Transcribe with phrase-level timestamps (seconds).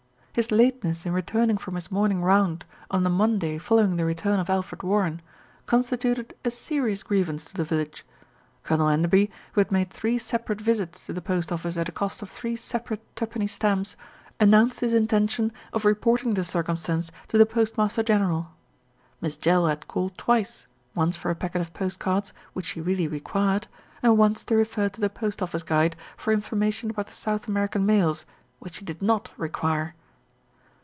[0.33, 4.49] His lateness in returning from his morning round on the Monday following the return of
[4.49, 5.21] Alfred Warren
[5.65, 8.05] constituted a serious grievance to the village.
[8.63, 12.21] Colonel Enderby, who had made three separate visits to the post office at a cost
[12.21, 13.97] of three separate twopenny stamps,
[14.39, 18.47] announced his intention of reporting the circumstance to the Postmaster General.
[19.19, 20.65] Miss Jell had called twice,
[20.95, 23.67] once for a packet of post cards, which she really re quired
[24.01, 27.85] and once to refer to the Post Office Guide for information about the South American
[27.85, 28.25] mails,
[28.59, 29.93] which she did not require.